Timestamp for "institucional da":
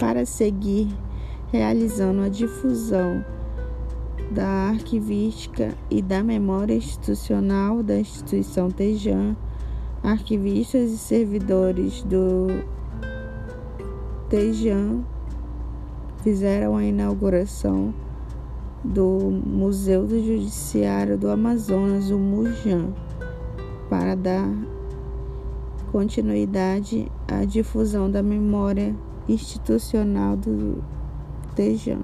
6.74-8.00